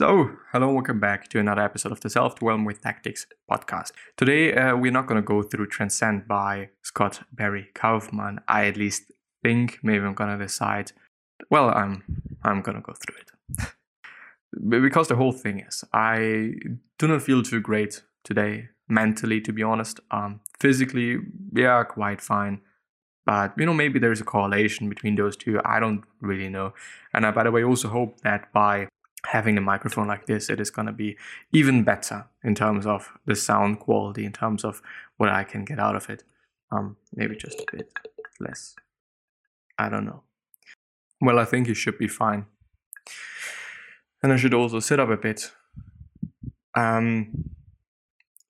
So, 0.00 0.30
hello 0.50 0.68
and 0.68 0.76
welcome 0.76 0.98
back 0.98 1.28
to 1.28 1.38
another 1.38 1.60
episode 1.60 1.92
of 1.92 2.00
the 2.00 2.08
Self 2.08 2.36
Dwelling 2.36 2.64
with 2.64 2.80
Tactics 2.80 3.26
podcast. 3.50 3.92
Today, 4.16 4.54
uh, 4.54 4.74
we're 4.74 4.90
not 4.90 5.06
going 5.06 5.20
to 5.20 5.26
go 5.26 5.42
through 5.42 5.66
Transcend 5.66 6.26
by 6.26 6.70
Scott 6.80 7.20
Barry 7.34 7.68
Kaufman. 7.74 8.40
I 8.48 8.64
at 8.64 8.78
least 8.78 9.12
think 9.42 9.78
maybe 9.82 10.02
I'm 10.06 10.14
going 10.14 10.38
to 10.38 10.42
decide. 10.42 10.92
Well, 11.50 11.68
I'm 11.68 12.02
I'm 12.42 12.62
going 12.62 12.76
to 12.76 12.80
go 12.80 12.94
through 12.94 13.16
it 13.18 13.74
because 14.86 15.08
the 15.08 15.16
whole 15.16 15.32
thing 15.32 15.60
is 15.60 15.84
I 15.92 16.54
do 16.98 17.06
not 17.06 17.20
feel 17.20 17.42
too 17.42 17.60
great 17.60 18.02
today 18.24 18.70
mentally, 18.88 19.42
to 19.42 19.52
be 19.52 19.62
honest. 19.62 20.00
Um, 20.10 20.40
physically, 20.58 21.18
yeah, 21.52 21.84
quite 21.84 22.22
fine. 22.22 22.62
But 23.26 23.52
you 23.58 23.66
know, 23.66 23.74
maybe 23.74 23.98
there's 23.98 24.22
a 24.22 24.24
correlation 24.24 24.88
between 24.88 25.16
those 25.16 25.36
two. 25.36 25.60
I 25.62 25.78
don't 25.78 26.04
really 26.22 26.48
know. 26.48 26.72
And 27.12 27.26
I, 27.26 27.32
by 27.32 27.42
the 27.42 27.50
way, 27.50 27.62
also 27.62 27.88
hope 27.88 28.22
that 28.22 28.50
by 28.54 28.88
having 29.26 29.58
a 29.58 29.60
microphone 29.60 30.08
like 30.08 30.26
this, 30.26 30.48
it 30.48 30.60
is 30.60 30.70
going 30.70 30.86
to 30.86 30.92
be 30.92 31.16
even 31.52 31.84
better 31.84 32.26
in 32.42 32.54
terms 32.54 32.86
of 32.86 33.12
the 33.26 33.36
sound 33.36 33.80
quality, 33.80 34.24
in 34.24 34.32
terms 34.32 34.64
of 34.64 34.82
what 35.16 35.28
I 35.28 35.44
can 35.44 35.64
get 35.64 35.78
out 35.78 35.96
of 35.96 36.08
it. 36.08 36.24
Um, 36.72 36.96
maybe 37.14 37.36
just 37.36 37.60
a 37.60 37.76
bit 37.76 37.92
less. 38.38 38.74
I 39.78 39.88
don't 39.88 40.04
know. 40.04 40.22
Well, 41.20 41.38
I 41.38 41.44
think 41.44 41.68
it 41.68 41.74
should 41.74 41.98
be 41.98 42.08
fine. 42.08 42.46
And 44.22 44.32
I 44.32 44.36
should 44.36 44.54
also 44.54 44.80
sit 44.80 45.00
up 45.00 45.08
a 45.08 45.16
bit. 45.16 45.50
Um, 46.74 47.50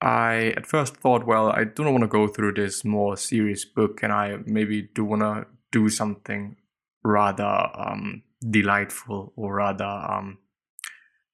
I 0.01 0.55
at 0.57 0.67
first 0.67 0.97
thought, 0.97 1.27
well, 1.27 1.51
I 1.51 1.65
do 1.65 1.85
not 1.85 1.93
want 1.93 2.03
to 2.03 2.09
go 2.09 2.27
through 2.27 2.55
this 2.55 2.85
more 2.85 3.17
serious 3.17 3.65
book, 3.65 4.03
and 4.03 4.13
I 4.13 4.39
maybe 4.47 4.83
do 4.95 5.05
want 5.05 5.23
to 5.23 5.47
do 5.73 5.89
something 5.89 6.57
rather 7.03 7.71
um, 7.75 8.23
delightful 8.49 9.33
or 9.37 9.55
rather 9.57 9.85
um, 9.85 10.39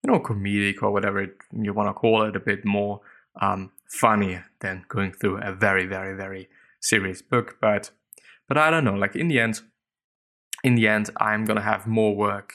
you 0.06 0.12
know, 0.12 0.20
comedic 0.20 0.82
or 0.82 0.92
whatever 0.92 1.26
you 1.52 1.72
want 1.72 1.88
to 1.88 1.92
call 1.92 2.22
it, 2.22 2.36
a 2.36 2.40
bit 2.40 2.64
more 2.64 3.00
um, 3.40 3.72
funny 3.88 4.38
than 4.60 4.84
going 4.88 5.12
through 5.12 5.38
a 5.42 5.52
very, 5.52 5.86
very, 5.86 6.16
very 6.16 6.48
serious 6.80 7.22
book. 7.22 7.56
But, 7.60 7.90
but 8.48 8.56
I 8.56 8.70
don't 8.70 8.84
know. 8.84 8.94
Like 8.94 9.16
in 9.16 9.28
the 9.28 9.40
end, 9.40 9.62
in 10.62 10.76
the 10.76 10.86
end, 10.86 11.10
I'm 11.16 11.44
gonna 11.44 11.62
have 11.62 11.86
more 11.86 12.14
work 12.14 12.52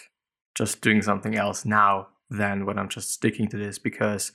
just 0.56 0.81
doing 0.81 1.02
something 1.02 1.36
else 1.36 1.66
now 1.66 2.08
than 2.30 2.66
when 2.66 2.80
I'm 2.80 2.89
just 2.89 3.11
sticking 3.11 3.50
to 3.50 3.58
this 3.58 3.78
because, 3.78 4.31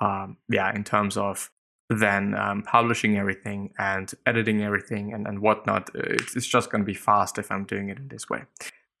um, 0.00 0.36
yeah, 0.48 0.74
in 0.74 0.82
terms 0.82 1.16
of 1.16 1.50
then 1.88 2.34
um, 2.34 2.62
publishing 2.62 3.16
everything 3.16 3.72
and 3.78 4.12
editing 4.26 4.62
everything 4.62 5.12
and, 5.14 5.26
and 5.28 5.40
whatnot, 5.40 5.90
it's, 5.94 6.36
it's 6.36 6.46
just 6.46 6.70
to 6.70 6.78
be 6.78 6.94
fast 6.94 7.38
if 7.38 7.52
I'm 7.52 7.64
doing 7.64 7.88
it 7.88 7.98
in 7.98 8.08
this 8.08 8.28
way. 8.28 8.42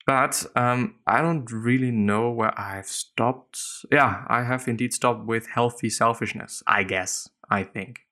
But 0.08 0.46
um, 0.56 0.94
I 1.06 1.20
don't 1.20 1.52
really 1.52 1.90
know 1.90 2.30
where 2.30 2.58
I've 2.58 2.86
stopped. 2.86 3.60
Yeah, 3.92 4.24
I 4.26 4.42
have 4.42 4.66
indeed 4.66 4.94
stopped 4.94 5.26
with 5.26 5.48
healthy 5.48 5.90
selfishness, 5.90 6.62
I 6.66 6.84
guess, 6.84 7.28
I 7.50 7.62
think. 7.62 8.06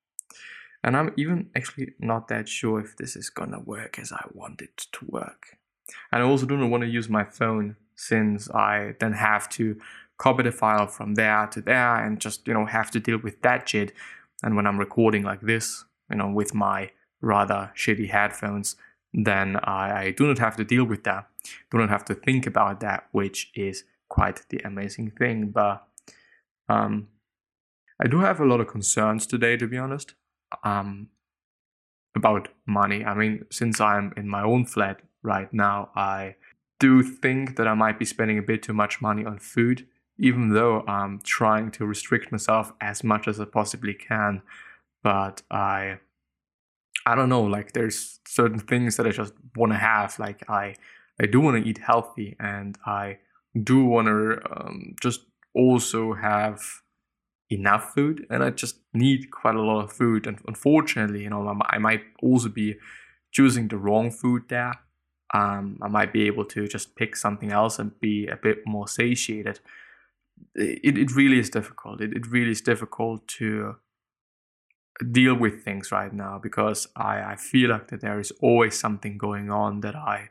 And 0.85 0.95
I'm 0.95 1.15
even 1.17 1.49
actually 1.57 1.95
not 1.99 2.29
that 2.29 2.51
sure 2.51 2.81
if 2.81 2.99
this 2.99 3.17
is 3.17 3.31
gonna 3.31 3.61
work 3.61 3.99
as 3.99 4.13
I 4.13 4.27
want 4.35 4.61
it 4.61 4.77
to 4.93 5.07
work. 5.09 5.57
And 6.13 6.23
I 6.23 6.27
also 6.27 6.45
don't 6.45 6.69
want 6.69 6.83
to 6.83 6.87
use 6.87 7.09
my 7.09 7.25
phone 7.25 7.77
since 7.95 8.51
I 8.51 8.95
then 9.01 9.15
have 9.15 9.49
to 9.51 9.81
copy 10.19 10.43
the 10.43 10.53
file 10.53 10.89
from 10.89 11.15
there 11.15 11.47
to 11.47 11.63
there 11.63 11.97
and 11.97 12.21
just, 12.21 12.47
you 12.47 12.53
know, 12.53 12.67
have 12.67 12.91
to 12.91 13.01
deal 13.01 13.19
with 13.19 13.41
that 13.41 13.71
shit. 13.71 13.95
And 14.43 14.55
when 14.55 14.67
I'm 14.67 14.79
recording 14.79 15.23
like 15.23 15.41
this, 15.41 15.87
you 16.11 16.19
know, 16.19 16.29
with 16.29 16.53
my 16.53 16.91
rather 17.23 17.73
shitty 17.75 18.11
headphones, 18.11 18.77
then 19.17 19.57
I, 19.65 20.03
I 20.05 20.11
do 20.11 20.27
not 20.27 20.39
have 20.39 20.57
to 20.57 20.65
deal 20.65 20.85
with 20.85 21.05
that, 21.05 21.27
do 21.71 21.79
not 21.79 21.89
have 21.89 22.05
to 22.05 22.15
think 22.15 22.47
about 22.47 22.81
that, 22.81 23.09
which 23.13 23.51
is 23.55 23.85
quite 24.09 24.43
the 24.51 24.59
amazing 24.59 25.11
thing. 25.11 25.51
But 25.51 25.87
um, 26.69 27.09
I 27.99 28.09
do 28.09 28.21
have 28.21 28.41
a 28.41 28.45
lot 28.45 28.61
of 28.61 28.67
concerns 28.67 29.27
today, 29.27 29.57
to 29.57 29.67
be 29.67 29.79
honest, 29.79 30.15
um, 30.65 31.09
about 32.15 32.49
money. 32.67 33.05
I 33.05 33.15
mean, 33.15 33.47
since 33.51 33.81
I'm 33.81 34.13
in 34.17 34.29
my 34.29 34.43
own 34.43 34.67
flat 34.67 35.01
right 35.23 35.53
now, 35.53 35.91
I 35.97 36.37
do 36.79 37.03
think 37.03 37.57
that 37.57 37.67
I 37.67 37.73
might 37.73 37.99
be 37.99 38.05
spending 38.05 38.39
a 38.39 38.43
bit 38.43 38.63
too 38.63 38.75
much 38.75 39.01
money 39.01 39.25
on 39.25 39.39
food, 39.39 39.87
even 40.19 40.51
though 40.51 40.85
I'm 40.87 41.21
trying 41.25 41.71
to 41.73 41.87
restrict 41.87 42.31
myself 42.31 42.71
as 42.83 43.03
much 43.03 43.27
as 43.27 43.41
I 43.41 43.47
possibly 43.47 43.95
can. 43.95 44.43
But 45.03 45.41
I 45.51 46.01
I 47.07 47.15
don't 47.15 47.29
know, 47.29 47.43
like 47.43 47.73
there's 47.73 48.19
certain 48.27 48.59
things 48.59 48.97
that 48.97 49.07
I 49.07 49.11
just 49.11 49.33
want 49.55 49.73
to 49.73 49.79
have. 49.79 50.19
Like 50.19 50.43
I, 50.51 50.75
I 51.21 51.27
do 51.27 51.41
want 51.41 51.63
to 51.63 51.69
eat 51.69 51.79
healthy, 51.79 52.37
and 52.41 52.77
I 52.85 53.19
do 53.63 53.85
want 53.85 54.09
to 54.09 54.41
um, 54.51 54.97
just 55.01 55.21
also 55.55 56.15
have 56.15 56.61
enough 57.49 57.95
food, 57.95 58.27
and 58.29 58.43
I 58.43 58.51
just 58.51 58.81
need 58.93 59.31
quite 59.31 59.55
a 59.55 59.63
lot 59.63 59.85
of 59.85 59.93
food. 59.93 60.27
And 60.27 60.39
unfortunately, 60.49 61.23
you 61.23 61.31
know, 61.31 61.59
I 61.71 61.79
might 61.79 62.03
also 62.21 62.49
be 62.49 62.75
choosing 63.31 63.69
the 63.69 63.79
wrong 63.79 64.11
food 64.11 64.43
there. 64.49 64.75
Um, 65.33 65.79
I 65.83 65.89
might 65.89 66.13
be 66.13 66.27
able 66.27 66.45
to 66.47 66.67
just 66.67 66.97
pick 66.97 67.17
something 67.17 67.53
else 67.53 67.79
and 67.79 67.99
be 68.01 68.27
a 68.27 68.37
bit 68.37 68.59
more 68.67 68.89
satiated. 68.89 69.61
It, 70.55 70.99
it 70.99 71.15
really 71.15 71.39
is 71.39 71.51
difficult. 71.51 72.01
It, 72.01 72.13
it 72.15 72.27
really 72.27 72.51
is 72.51 72.61
difficult 72.61 73.27
to 73.39 73.77
deal 75.13 75.35
with 75.35 75.63
things 75.63 75.93
right 75.93 76.13
now 76.13 76.39
because 76.43 76.89
I, 76.97 77.33
I 77.33 77.37
feel 77.37 77.71
like 77.71 77.89
that 77.89 78.01
there 78.01 78.19
is 78.19 78.33
always 78.41 78.79
something 78.79 79.19
going 79.19 79.51
on 79.51 79.81
that 79.81 79.95
I 79.95 80.31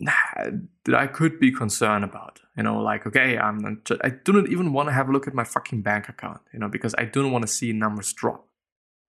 that 0.00 0.94
I 0.94 1.06
could 1.06 1.38
be 1.38 1.52
concerned 1.52 2.04
about. 2.04 2.40
You 2.56 2.62
know, 2.62 2.80
like 2.80 3.06
okay, 3.06 3.38
I'm 3.38 3.82
just, 3.84 4.00
I 4.02 4.10
do 4.10 4.32
not 4.32 4.48
even 4.48 4.72
want 4.72 4.88
to 4.88 4.92
have 4.92 5.08
a 5.08 5.12
look 5.12 5.26
at 5.26 5.34
my 5.34 5.44
fucking 5.44 5.82
bank 5.82 6.08
account. 6.08 6.40
You 6.52 6.58
know, 6.58 6.68
because 6.68 6.94
I 6.96 7.04
don't 7.04 7.32
want 7.32 7.42
to 7.42 7.52
see 7.52 7.72
numbers 7.72 8.12
drop. 8.12 8.46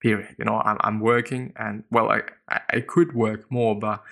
Period. 0.02 0.36
You 0.38 0.46
know, 0.46 0.62
I'm 0.66 0.78
I'm 0.82 1.00
working 1.00 1.54
and 1.56 1.84
well, 1.92 2.10
I 2.10 2.22
I 2.70 2.82
could 2.82 3.14
work 3.14 3.52
more, 3.52 3.78
but 3.78 4.04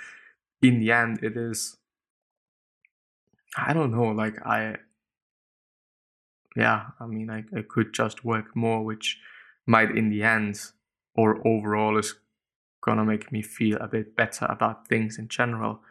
in 0.62 0.80
the 0.80 0.92
end, 0.92 1.24
it 1.24 1.36
is. 1.36 1.78
I 3.58 3.74
don't 3.74 3.92
know. 3.92 4.10
Like 4.10 4.46
I. 4.46 4.78
Yeah, 6.56 6.88
I 7.00 7.06
mean, 7.06 7.30
I, 7.30 7.44
I 7.56 7.62
could 7.62 7.94
just 7.94 8.26
work 8.26 8.56
more, 8.56 8.84
which 8.84 9.18
might 9.70 9.96
in 9.96 10.10
the 10.10 10.24
end 10.24 10.60
or 11.14 11.46
overall 11.48 11.98
is 11.98 12.16
gonna 12.82 13.06
make 13.06 13.32
me 13.32 13.42
feel 13.42 13.78
a 13.78 13.88
bit 13.88 14.16
better 14.16 14.46
about 14.46 14.88
things 14.88 15.20
in 15.20 15.28
general. 15.28 15.82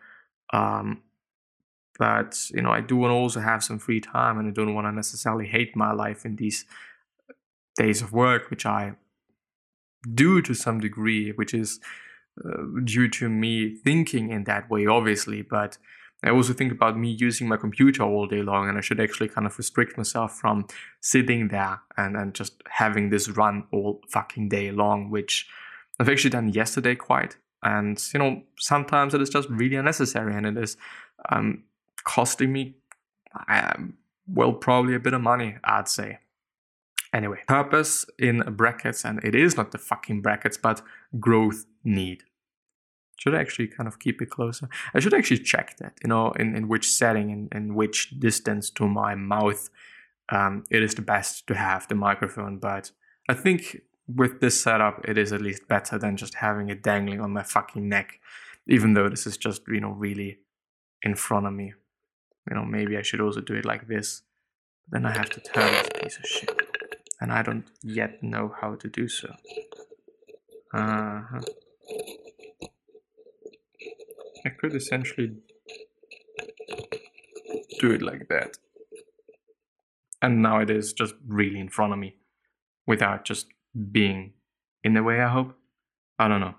Um, 0.52 1.02
but 1.98 2.50
you 2.50 2.62
know, 2.62 2.70
I 2.70 2.80
do 2.80 2.96
want 2.96 3.12
to 3.12 3.14
also 3.14 3.40
have 3.40 3.62
some 3.62 3.78
free 3.78 4.00
time, 4.00 4.38
and 4.38 4.48
I 4.48 4.52
don't 4.52 4.74
want 4.74 4.86
to 4.86 4.92
necessarily 4.92 5.46
hate 5.46 5.76
my 5.76 5.92
life 5.92 6.24
in 6.24 6.36
these 6.36 6.64
days 7.76 8.02
of 8.02 8.12
work, 8.12 8.50
which 8.50 8.66
I 8.66 8.94
do 10.14 10.42
to 10.42 10.54
some 10.54 10.80
degree, 10.80 11.30
which 11.30 11.54
is 11.54 11.80
uh, 12.44 12.62
due 12.84 13.08
to 13.08 13.28
me 13.28 13.74
thinking 13.74 14.30
in 14.30 14.44
that 14.44 14.68
way, 14.70 14.86
obviously. 14.86 15.42
But 15.42 15.78
I 16.24 16.30
also 16.30 16.52
think 16.52 16.72
about 16.72 16.98
me 16.98 17.10
using 17.10 17.46
my 17.46 17.56
computer 17.56 18.02
all 18.02 18.26
day 18.26 18.42
long, 18.42 18.68
and 18.68 18.76
I 18.76 18.80
should 18.80 19.00
actually 19.00 19.28
kind 19.28 19.46
of 19.46 19.56
restrict 19.56 19.96
myself 19.96 20.36
from 20.36 20.66
sitting 21.00 21.48
there 21.48 21.80
and, 21.96 22.16
and 22.16 22.34
just 22.34 22.60
having 22.68 23.10
this 23.10 23.28
run 23.28 23.64
all 23.70 24.00
fucking 24.08 24.48
day 24.48 24.72
long, 24.72 25.10
which 25.10 25.48
I've 26.00 26.08
actually 26.08 26.30
done 26.30 26.48
yesterday 26.48 26.96
quite. 26.96 27.36
And, 27.62 28.02
you 28.12 28.18
know, 28.18 28.42
sometimes 28.58 29.14
it 29.14 29.22
is 29.22 29.30
just 29.30 29.48
really 29.48 29.76
unnecessary 29.76 30.34
and 30.34 30.46
it 30.46 30.56
is 30.56 30.76
um, 31.30 31.64
costing 32.04 32.52
me, 32.52 32.74
um, 33.48 33.94
well, 34.26 34.52
probably 34.52 34.94
a 34.94 35.00
bit 35.00 35.14
of 35.14 35.20
money, 35.20 35.56
I'd 35.62 35.88
say. 35.88 36.18
Anyway, 37.12 37.38
purpose 37.46 38.04
in 38.18 38.40
brackets, 38.40 39.04
and 39.04 39.18
it 39.24 39.34
is 39.34 39.56
not 39.56 39.70
the 39.70 39.78
fucking 39.78 40.20
brackets, 40.20 40.58
but 40.58 40.82
growth 41.18 41.64
need 41.82 42.24
should 43.18 43.34
actually 43.34 43.68
kind 43.68 43.86
of 43.86 43.98
keep 43.98 44.22
it 44.22 44.30
closer? 44.30 44.68
I 44.94 45.00
should 45.00 45.14
actually 45.14 45.40
check 45.40 45.76
that, 45.78 45.94
you 46.02 46.08
know, 46.08 46.30
in, 46.32 46.56
in 46.56 46.68
which 46.68 46.88
setting 46.88 47.30
and 47.30 47.48
in, 47.52 47.64
in 47.64 47.74
which 47.74 48.18
distance 48.18 48.70
to 48.70 48.88
my 48.88 49.14
mouth 49.14 49.68
um, 50.30 50.64
it 50.70 50.82
is 50.82 50.94
the 50.94 51.02
best 51.02 51.46
to 51.48 51.54
have 51.54 51.88
the 51.88 51.94
microphone. 51.94 52.58
But 52.58 52.92
I 53.28 53.34
think 53.34 53.82
with 54.06 54.40
this 54.40 54.60
setup, 54.60 55.04
it 55.08 55.18
is 55.18 55.32
at 55.32 55.42
least 55.42 55.68
better 55.68 55.98
than 55.98 56.16
just 56.16 56.34
having 56.34 56.70
it 56.70 56.82
dangling 56.82 57.20
on 57.20 57.32
my 57.32 57.42
fucking 57.42 57.88
neck, 57.88 58.20
even 58.66 58.94
though 58.94 59.08
this 59.08 59.26
is 59.26 59.36
just, 59.36 59.62
you 59.68 59.80
know, 59.80 59.90
really 59.90 60.38
in 61.02 61.14
front 61.14 61.46
of 61.46 61.52
me. 61.52 61.74
You 62.48 62.56
know, 62.56 62.64
maybe 62.64 62.96
I 62.96 63.02
should 63.02 63.20
also 63.20 63.40
do 63.40 63.54
it 63.54 63.64
like 63.64 63.88
this. 63.88 64.22
Then 64.90 65.04
I 65.04 65.12
have 65.12 65.28
to 65.30 65.40
turn 65.40 65.70
this 65.72 65.88
piece 66.00 66.18
of 66.18 66.24
shit. 66.24 66.62
And 67.20 67.32
I 67.32 67.42
don't 67.42 67.66
yet 67.82 68.22
know 68.22 68.54
how 68.60 68.76
to 68.76 68.88
do 68.88 69.08
so. 69.08 69.34
Uh 70.72 71.22
huh. 71.30 71.40
I 74.48 74.50
could 74.50 74.74
essentially 74.74 75.34
do 77.80 77.90
it 77.90 78.00
like 78.00 78.28
that. 78.28 78.56
And 80.22 80.42
now 80.42 80.60
it 80.60 80.70
is 80.70 80.94
just 80.94 81.14
really 81.26 81.60
in 81.60 81.68
front 81.68 81.92
of 81.92 81.98
me 81.98 82.16
without 82.86 83.26
just 83.26 83.46
being 83.92 84.32
in 84.82 84.94
the 84.94 85.02
way, 85.02 85.20
I 85.20 85.28
hope. 85.28 85.54
I 86.18 86.28
don't 86.28 86.40
know. 86.40 86.54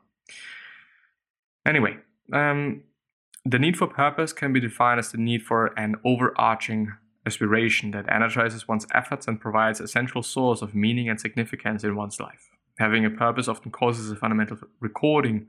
Anyway, 1.66 1.98
um, 2.32 2.84
the 3.44 3.58
need 3.58 3.76
for 3.76 3.88
purpose 3.88 4.34
can 4.34 4.54
be 4.54 4.60
defined 4.60 5.00
as 5.00 5.12
the 5.12 5.18
need 5.18 5.42
for 5.42 5.68
an 5.80 5.96
overarching 6.06 6.94
aspiration 7.26 7.90
that 7.92 8.06
energizes 8.08 8.68
one's 8.68 8.86
efforts 8.94 9.28
and 9.28 9.42
provides 9.42 9.82
a 9.82 9.88
central 9.88 10.22
source 10.22 10.62
of 10.62 10.76
meaning 10.76 11.10
and 11.10 11.20
significance 11.20 11.84
in 11.84 11.96
one's 11.96 12.20
life. 12.20 12.52
Having 12.78 13.06
a 13.06 13.10
purpose 13.10 13.48
often 13.48 13.72
causes 13.72 14.12
a 14.12 14.16
fundamental 14.16 14.58
recording, 14.80 15.48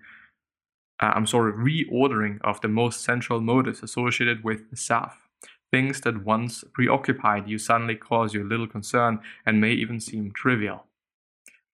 uh, 1.00 1.12
I'm 1.14 1.26
sorry, 1.26 1.52
reordering 1.52 2.38
of 2.42 2.60
the 2.60 2.68
most 2.68 3.02
central 3.02 3.40
motives 3.40 3.82
associated 3.82 4.44
with 4.44 4.70
the 4.70 4.76
self. 4.76 5.28
Things 5.70 6.00
that 6.02 6.24
once 6.24 6.64
preoccupied 6.72 7.48
you 7.48 7.58
suddenly 7.58 7.94
cause 7.94 8.34
you 8.34 8.44
little 8.44 8.66
concern 8.66 9.20
and 9.46 9.60
may 9.60 9.72
even 9.72 10.00
seem 10.00 10.32
trivial. 10.32 10.84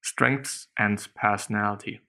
Strengths 0.02 0.68
and 0.78 1.06
personality. 1.14 2.00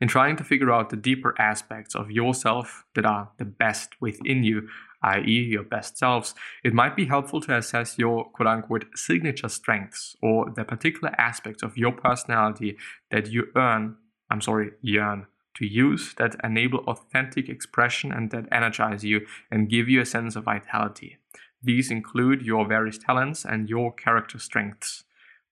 In 0.00 0.08
trying 0.08 0.36
to 0.36 0.44
figure 0.44 0.72
out 0.72 0.90
the 0.90 0.96
deeper 0.96 1.34
aspects 1.40 1.94
of 1.94 2.10
yourself 2.10 2.84
that 2.94 3.06
are 3.06 3.30
the 3.38 3.44
best 3.44 4.00
within 4.00 4.44
you, 4.44 4.68
i.e., 5.02 5.44
your 5.44 5.62
best 5.62 5.96
selves, 5.96 6.34
it 6.62 6.74
might 6.74 6.96
be 6.96 7.06
helpful 7.06 7.40
to 7.42 7.56
assess 7.56 7.96
your 7.96 8.24
quote 8.30 8.48
unquote 8.48 8.84
signature 8.94 9.48
strengths 9.48 10.16
or 10.20 10.50
the 10.50 10.64
particular 10.64 11.14
aspects 11.18 11.62
of 11.62 11.78
your 11.78 11.92
personality 11.92 12.76
that 13.10 13.28
you 13.28 13.46
earn, 13.56 13.96
I'm 14.28 14.40
sorry, 14.40 14.72
yearn 14.82 15.26
to 15.54 15.66
use 15.66 16.14
that 16.14 16.36
enable 16.42 16.80
authentic 16.80 17.48
expression 17.48 18.12
and 18.12 18.30
that 18.30 18.48
energize 18.50 19.04
you 19.04 19.26
and 19.50 19.70
give 19.70 19.88
you 19.88 20.00
a 20.00 20.06
sense 20.06 20.36
of 20.36 20.44
vitality. 20.44 21.18
These 21.62 21.90
include 21.90 22.42
your 22.42 22.66
various 22.66 22.98
talents 22.98 23.44
and 23.44 23.68
your 23.68 23.92
character 23.92 24.38
strengths, 24.38 25.04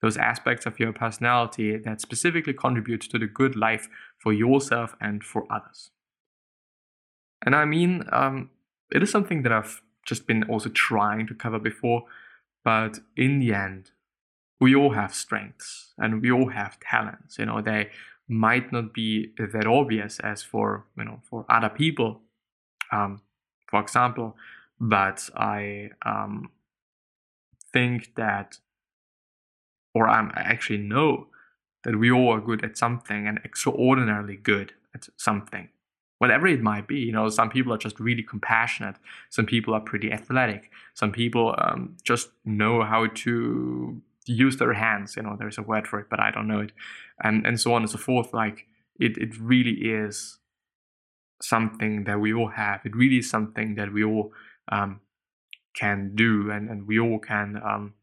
those 0.03 0.17
aspects 0.17 0.67
of 0.67 0.79
your 0.79 0.93
personality 0.93 1.77
that 1.79 2.01
specifically 2.01 2.53
contribute 2.53 3.01
to 3.03 3.19
the 3.19 3.27
good 3.27 3.57
life 3.57 3.89
for 4.19 4.33
yourself 4.33 4.95
and 5.01 5.25
for 5.25 5.47
others. 5.51 5.91
And 7.45 7.57
I 7.57 7.65
mean, 7.65 8.05
um, 8.13 8.51
it 8.93 9.03
is 9.03 9.11
something 9.11 9.43
that 9.43 9.53
I've 9.53 9.81
just 10.05 10.27
been 10.27 10.45
also 10.45 10.69
trying 10.69 11.27
to 11.29 11.35
cover 11.35 11.59
before, 11.59 12.05
but 12.65 13.01
in 13.17 13.39
the 13.39 13.55
end, 13.55 13.93
we 14.61 14.77
all 14.77 14.93
have 14.93 15.15
strengths 15.15 15.93
and 15.99 16.23
we 16.23 16.31
all 16.31 16.51
have 16.51 16.79
talents. 16.79 17.39
You 17.39 17.47
know, 17.47 17.61
they 17.61 17.91
might 18.29 18.73
not 18.73 18.93
be 18.93 19.33
that 19.37 19.67
obvious 19.67 20.19
as 20.21 20.43
for 20.43 20.85
you 20.97 21.05
know 21.05 21.21
for 21.29 21.45
other 21.49 21.69
people 21.69 22.21
um, 22.91 23.21
for 23.69 23.81
example 23.81 24.37
but 24.81 25.29
i 25.37 25.91
um, 26.05 26.51
think 27.73 28.15
that 28.17 28.59
or 29.95 30.09
i 30.09 30.31
actually 30.37 30.79
know 30.79 31.27
that 31.85 31.99
we 31.99 32.11
all 32.11 32.33
are 32.33 32.41
good 32.41 32.65
at 32.65 32.79
something 32.79 33.27
and 33.27 33.39
extraordinarily 33.45 34.37
good 34.37 34.73
at 34.95 35.09
something 35.17 35.69
whatever 36.19 36.47
it 36.47 36.63
might 36.63 36.87
be 36.87 36.99
you 36.99 37.13
know 37.13 37.29
some 37.29 37.51
people 37.51 37.73
are 37.73 37.79
just 37.79 37.99
really 37.99 38.23
compassionate 38.23 38.97
some 39.29 39.45
people 39.45 39.75
are 39.75 39.81
pretty 39.81 40.13
athletic 40.13 40.71
some 40.95 41.11
people 41.11 41.55
um, 41.59 41.97
just 42.05 42.31
know 42.45 42.83
how 42.83 43.07
to 43.09 44.01
use 44.27 44.57
their 44.59 44.73
hands 44.73 45.17
you 45.17 45.23
know 45.23 45.37
there's 45.39 45.59
a 45.59 45.63
word 45.63 45.87
for 45.87 45.99
it 45.99 46.07
but 46.09 46.21
i 46.21 46.31
don't 46.31 46.47
know 46.47 46.61
it 46.61 46.73
and 47.23 47.47
and 47.47 47.61
so 47.61 47.75
on 47.75 47.83
and 47.83 47.91
so 47.91 47.99
forth 47.99 48.33
like 48.33 48.67
it 48.99 49.17
it 49.19 49.37
really 49.39 49.73
is 49.73 50.39
something 51.41 52.05
that 52.05 52.21
we 52.21 52.33
all 52.33 52.49
have 52.49 52.81
it 52.85 52.95
really 52.95 53.19
is 53.19 53.29
something 53.29 53.75
that 53.75 53.93
we 53.93 54.05
all 54.05 54.33
um, 54.71 55.01
can 55.75 56.13
do 56.15 56.51
and 56.51 56.71
and 56.71 56.87
we 56.87 57.01
all 57.01 57.19
can 57.19 57.61
um, 57.65 57.95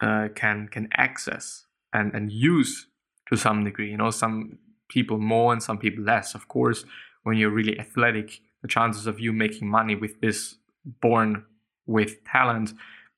uh, 0.00 0.28
can 0.34 0.68
can 0.68 0.88
access 0.96 1.66
and 1.92 2.12
and 2.14 2.32
use 2.32 2.88
to 3.28 3.36
some 3.36 3.64
degree 3.64 3.90
you 3.90 3.96
know 3.96 4.10
some 4.10 4.58
people 4.88 5.18
more 5.18 5.52
and 5.52 5.62
some 5.62 5.78
people 5.78 6.02
less 6.02 6.34
of 6.34 6.48
course 6.48 6.84
when 7.22 7.36
you're 7.36 7.50
really 7.50 7.78
athletic 7.78 8.40
the 8.62 8.68
chances 8.68 9.06
of 9.06 9.20
you 9.20 9.32
making 9.32 9.68
money 9.68 9.94
with 9.94 10.20
this 10.20 10.56
born 10.84 11.44
with 11.86 12.24
talent 12.24 12.72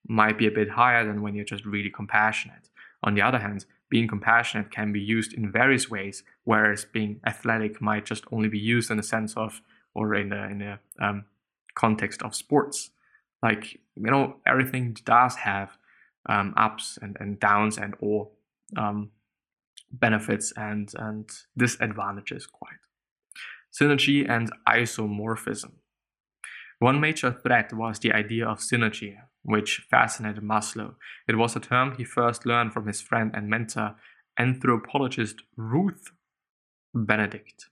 might 0.06 0.38
be 0.38 0.46
a 0.46 0.50
bit 0.50 0.70
higher 0.70 1.04
than 1.04 1.22
when 1.22 1.34
you're 1.34 1.44
just 1.44 1.64
really 1.64 1.90
compassionate. 1.90 2.68
On 3.02 3.14
the 3.14 3.22
other 3.22 3.38
hand, 3.38 3.66
being 3.90 4.08
compassionate 4.08 4.70
can 4.70 4.92
be 4.92 5.00
used 5.00 5.32
in 5.32 5.52
various 5.52 5.90
ways, 5.90 6.24
whereas 6.44 6.84
being 6.84 7.20
athletic 7.26 7.80
might 7.80 8.04
just 8.04 8.24
only 8.32 8.48
be 8.48 8.58
used 8.58 8.90
in 8.90 8.96
the 8.96 9.02
sense 9.02 9.36
of 9.36 9.60
or 9.94 10.14
in 10.14 10.30
the 10.30 10.44
in 10.44 10.58
the 10.58 10.78
um, 11.04 11.24
context 11.74 12.22
of 12.22 12.34
sports. 12.34 12.90
Like 13.42 13.80
you 13.96 14.10
know, 14.10 14.36
everything 14.46 14.96
does 15.04 15.36
have 15.36 15.76
um, 16.26 16.54
ups 16.56 16.98
and, 17.00 17.16
and 17.20 17.38
downs 17.38 17.78
and 17.78 17.94
or 18.00 18.30
um, 18.76 19.10
benefits 19.92 20.52
and 20.56 20.90
and 20.98 21.30
disadvantages 21.56 22.46
quite. 22.46 22.82
Synergy 23.72 24.28
and 24.28 24.50
isomorphism. 24.68 25.72
One 26.78 27.00
major 27.00 27.32
threat 27.32 27.72
was 27.72 27.98
the 27.98 28.12
idea 28.12 28.46
of 28.46 28.58
synergy, 28.58 29.16
which 29.44 29.86
fascinated 29.90 30.42
Maslow. 30.42 30.94
It 31.28 31.36
was 31.36 31.54
a 31.54 31.60
term 31.60 31.94
he 31.96 32.04
first 32.04 32.46
learned 32.46 32.72
from 32.72 32.86
his 32.86 33.00
friend 33.00 33.30
and 33.34 33.48
mentor, 33.48 33.94
anthropologist 34.38 35.42
Ruth 35.56 36.10
Benedict, 36.94 37.66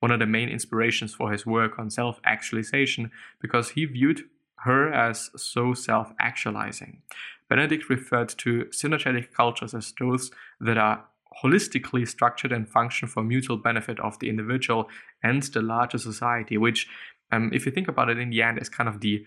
one 0.00 0.10
of 0.10 0.20
the 0.20 0.26
main 0.26 0.48
inspirations 0.48 1.14
for 1.14 1.32
his 1.32 1.44
work 1.44 1.78
on 1.78 1.90
self 1.90 2.20
actualization 2.24 3.10
because 3.40 3.70
he 3.70 3.84
viewed 3.84 4.22
her 4.60 4.92
as 4.92 5.30
so 5.36 5.74
self 5.74 6.12
actualizing. 6.20 7.02
Benedict 7.48 7.88
referred 7.88 8.28
to 8.28 8.66
synergetic 8.66 9.32
cultures 9.32 9.74
as 9.74 9.92
those 9.98 10.30
that 10.60 10.78
are 10.78 11.04
holistically 11.42 12.06
structured 12.06 12.52
and 12.52 12.68
function 12.68 13.08
for 13.08 13.22
mutual 13.22 13.56
benefit 13.56 13.98
of 14.00 14.18
the 14.18 14.28
individual 14.28 14.88
and 15.22 15.42
the 15.44 15.62
larger 15.62 15.98
society, 15.98 16.58
which, 16.58 16.88
um, 17.32 17.50
if 17.52 17.64
you 17.64 17.72
think 17.72 17.88
about 17.88 18.08
it 18.08 18.18
in 18.18 18.30
the 18.30 18.42
end, 18.42 18.58
is 18.58 18.68
kind 18.68 18.88
of 18.88 19.00
the 19.00 19.24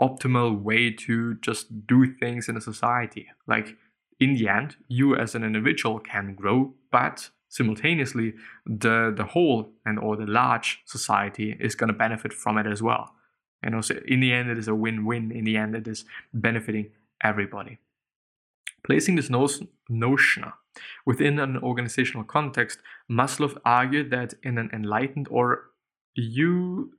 optimal 0.00 0.60
way 0.60 0.90
to 0.90 1.34
just 1.36 1.86
do 1.86 2.14
things 2.14 2.48
in 2.48 2.56
a 2.56 2.60
society. 2.60 3.28
Like 3.46 3.76
in 4.20 4.34
the 4.34 4.48
end, 4.48 4.76
you 4.88 5.16
as 5.16 5.34
an 5.34 5.44
individual 5.44 5.98
can 5.98 6.34
grow, 6.34 6.74
but 6.90 7.30
simultaneously 7.48 8.34
the 8.66 9.12
the 9.16 9.24
whole 9.24 9.70
and 9.86 9.98
or 9.98 10.16
the 10.16 10.26
large 10.26 10.82
society 10.84 11.56
is 11.60 11.76
going 11.76 11.88
to 11.88 11.98
benefit 11.98 12.32
from 12.32 12.58
it 12.58 12.66
as 12.66 12.82
well. 12.82 13.14
And 13.62 13.74
also 13.74 13.94
in 14.06 14.20
the 14.20 14.32
end 14.32 14.50
it 14.50 14.58
is 14.58 14.68
a 14.68 14.74
win-win. 14.74 15.30
In 15.30 15.44
the 15.44 15.56
end 15.56 15.74
it 15.74 15.86
is 15.86 16.04
benefiting 16.32 16.90
everybody. 17.22 17.78
Placing 18.84 19.16
this 19.16 19.30
notion 19.30 20.52
within 21.06 21.38
an 21.38 21.56
organizational 21.56 22.24
context, 22.24 22.80
Maslow 23.10 23.56
argued 23.64 24.10
that 24.10 24.34
in 24.42 24.58
an 24.58 24.68
enlightened 24.72 25.28
or 25.30 25.70
you 26.14 26.92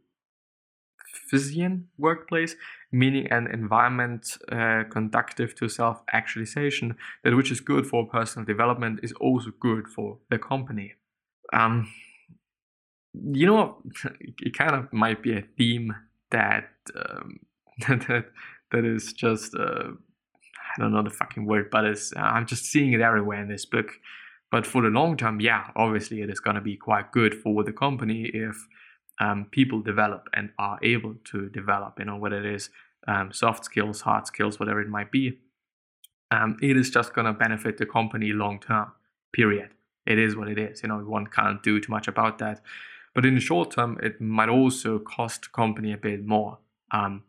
Physian 1.29 1.87
workplace, 1.97 2.55
meaning 2.91 3.27
an 3.27 3.47
environment 3.47 4.37
uh, 4.51 4.83
conductive 4.89 5.55
to 5.55 5.69
self 5.69 6.01
actualization, 6.11 6.95
that 7.23 7.35
which 7.35 7.51
is 7.51 7.59
good 7.59 7.85
for 7.87 8.07
personal 8.07 8.45
development 8.45 8.99
is 9.03 9.11
also 9.13 9.51
good 9.59 9.87
for 9.87 10.17
the 10.29 10.37
company. 10.37 10.93
Um, 11.53 11.91
you 13.13 13.45
know, 13.45 13.77
it 14.39 14.57
kind 14.57 14.75
of 14.75 14.91
might 14.91 15.21
be 15.23 15.33
a 15.37 15.43
theme 15.57 15.95
that 16.31 16.69
um, 16.95 17.39
that 17.87 18.25
that 18.71 18.85
is 18.85 19.13
just 19.13 19.55
uh, 19.55 19.91
I 20.77 20.81
don't 20.81 20.91
know 20.91 21.03
the 21.03 21.09
fucking 21.09 21.45
word, 21.45 21.69
but 21.71 21.85
it's 21.85 22.13
uh, 22.15 22.19
I'm 22.19 22.45
just 22.45 22.65
seeing 22.65 22.93
it 22.93 23.01
everywhere 23.01 23.41
in 23.41 23.47
this 23.47 23.65
book. 23.65 23.91
But 24.51 24.65
for 24.65 24.81
the 24.81 24.89
long 24.89 25.17
term, 25.17 25.39
yeah, 25.41 25.71
obviously 25.75 26.21
it 26.21 26.29
is 26.29 26.39
going 26.39 26.55
to 26.55 26.61
be 26.61 26.77
quite 26.77 27.11
good 27.11 27.33
for 27.33 27.63
the 27.63 27.73
company 27.73 28.29
if 28.33 28.55
um, 29.19 29.47
people 29.51 29.81
develop 29.81 30.27
and 30.33 30.51
are 30.59 30.79
able 30.83 31.15
to 31.25 31.49
develop, 31.49 31.99
you 31.99 32.05
know, 32.05 32.17
whether 32.17 32.37
it 32.37 32.55
is 32.55 32.69
um, 33.07 33.31
soft 33.31 33.65
skills, 33.65 34.01
hard 34.01 34.27
skills, 34.27 34.59
whatever 34.59 34.81
it 34.81 34.89
might 34.89 35.11
be, 35.11 35.39
um, 36.31 36.57
it 36.61 36.75
is 36.75 36.89
just 36.89 37.13
going 37.13 37.25
to 37.25 37.33
benefit 37.33 37.77
the 37.77 37.85
company 37.85 38.31
long 38.33 38.59
term, 38.59 38.91
period. 39.33 39.69
It 40.05 40.19
is 40.19 40.35
what 40.35 40.47
it 40.47 40.57
is. 40.57 40.83
You 40.83 40.89
know, 40.89 40.97
one 40.99 41.27
can't 41.27 41.61
do 41.63 41.79
too 41.79 41.91
much 41.91 42.07
about 42.07 42.37
that. 42.39 42.61
But 43.13 43.25
in 43.25 43.35
the 43.35 43.41
short 43.41 43.71
term, 43.71 43.97
it 44.03 44.19
might 44.19 44.49
also 44.49 44.99
cost 44.99 45.43
the 45.43 45.49
company 45.49 45.93
a 45.93 45.97
bit 45.97 46.25
more 46.25 46.59
um, 46.91 47.23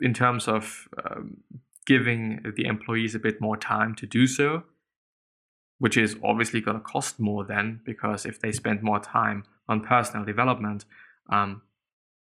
in 0.00 0.12
terms 0.12 0.46
of 0.46 0.88
um, 1.04 1.38
giving 1.86 2.40
the 2.56 2.66
employees 2.66 3.14
a 3.14 3.18
bit 3.18 3.40
more 3.40 3.56
time 3.56 3.94
to 3.96 4.06
do 4.06 4.26
so, 4.26 4.64
which 5.78 5.96
is 5.96 6.16
obviously 6.22 6.60
going 6.60 6.76
to 6.76 6.84
cost 6.84 7.18
more 7.18 7.44
then 7.44 7.80
because 7.84 8.26
if 8.26 8.40
they 8.40 8.52
spend 8.52 8.82
more 8.82 9.00
time 9.00 9.44
on 9.70 9.80
personal 9.80 10.26
development, 10.26 10.84
um, 11.30 11.62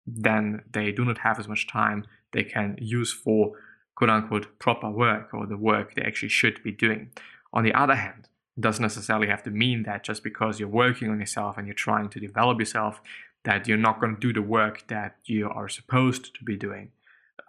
then 0.06 0.62
they 0.72 0.92
do 0.92 1.06
not 1.06 1.20
have 1.20 1.40
as 1.40 1.48
much 1.48 1.68
time 1.68 2.06
they 2.34 2.44
can 2.44 2.78
use 2.80 3.12
for 3.12 3.54
quote 3.96 4.10
unquote 4.10 4.60
proper 4.60 4.90
work 4.90 5.34
or 5.34 5.48
the 5.48 5.58
work 5.58 5.96
they 5.96 6.04
actually 6.04 6.30
should 6.30 6.62
be 6.64 6.72
doing. 6.72 7.10
On 7.54 7.64
the 7.64 7.74
other 7.74 7.96
hand, 7.96 8.28
it 8.58 8.62
doesn't 8.62 8.82
necessarily 8.82 9.28
have 9.28 9.44
to 9.44 9.52
mean 9.52 9.84
that 9.84 10.04
just 10.04 10.24
because 10.24 10.60
you're 10.60 10.70
working 10.70 11.10
on 11.10 11.20
yourself 11.20 11.58
and 11.58 11.66
you're 11.66 11.74
trying 11.74 12.10
to 12.10 12.20
develop 12.20 12.60
yourself, 12.60 13.02
that 13.46 13.68
you're 13.68 13.78
not 13.78 14.00
going 14.02 14.14
to 14.14 14.20
do 14.20 14.34
the 14.34 14.42
work 14.42 14.88
that 14.88 15.16
you 15.26 15.50
are 15.50 15.70
supposed 15.70 16.36
to 16.36 16.44
be 16.44 16.58
doing. 16.58 16.92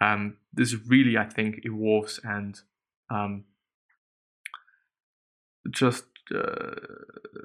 Um, 0.00 0.36
this 0.52 0.74
really, 0.86 1.18
I 1.18 1.24
think, 1.24 1.60
evolves 1.64 2.20
and 2.22 2.58
um, 3.10 3.44
just 5.68 6.04
uh, 6.34 6.74